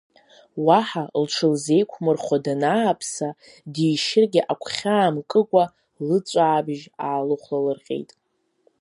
[0.65, 3.29] Уаҳа лҽылзеиқәмырхо данааԥса,
[3.73, 5.63] дишьыргьы агәхьаа мкыкәа,
[6.07, 8.09] лыҵәаабжь аалыхәлалырҟьеит.